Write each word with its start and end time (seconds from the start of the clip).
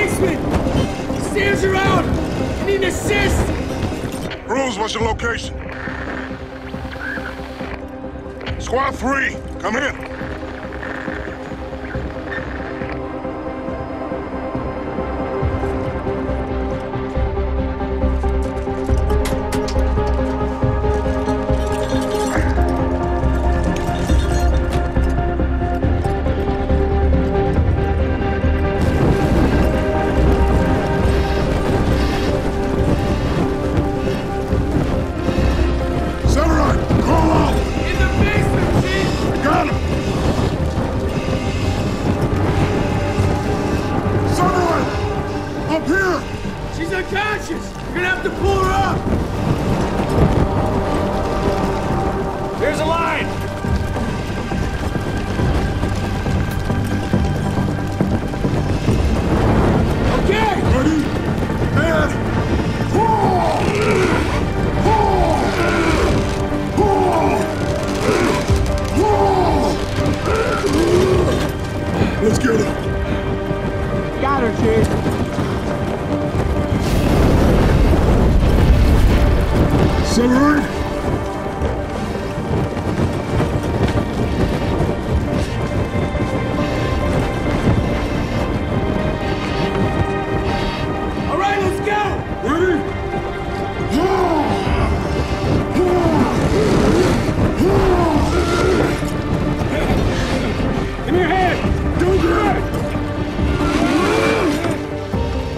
basement! 0.00 0.40
Stairs 1.24 1.64
are 1.64 1.74
out! 1.74 2.04
I 2.04 2.66
need 2.66 2.76
an 2.76 2.84
assist! 2.84 3.46
Cruz, 4.46 4.78
what's 4.78 4.94
your 4.94 5.02
location? 5.04 5.54
Squad 8.58 8.92
3, 8.92 9.36
come 9.60 9.74
here. 9.74 10.39
Unconscious! 47.10 47.72
You're 47.74 47.94
gonna 47.94 48.08
have 48.08 48.22
to 48.22 48.30
pull 48.30 48.62
her 48.62 48.70
up! 48.70 48.98
There's 52.60 52.78
a 52.78 52.84
line! 52.84 53.26
Okay! 60.24 60.62
Ready? 60.76 61.04
And... 61.80 62.10
Let's 72.22 72.38
get 72.38 72.60
her. 72.60 74.20
Got 74.20 74.42
her, 74.42 74.52
Chief! 74.60 75.29
Samurai! 80.10 80.60
All 91.30 91.38
right, 91.38 91.60
let's 91.62 91.80
go! 91.86 92.00
Ready? 92.42 92.82
Pull! 93.92 94.40
Give 101.04 101.12
me 101.14 101.18
your 101.20 101.28
hand! 101.28 101.58
Go 102.00 102.08
good! 102.20 102.62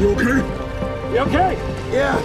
You 0.00 0.08
okay? 0.12 0.40
You 1.12 1.18
okay? 1.18 1.52
Yeah, 1.92 2.16